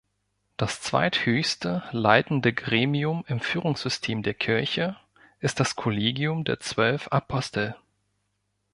Das 0.57 0.81
zweithöchste 0.81 1.83
leitende 1.91 2.53
Gremium 2.53 3.23
im 3.27 3.39
Führungssystem 3.39 4.23
der 4.23 4.33
Kirche 4.33 4.95
ist 5.41 5.59
das 5.59 5.75
Kollegium 5.75 6.43
der 6.43 6.59
Zwölf 6.59 7.09
Apostel. 7.09 7.75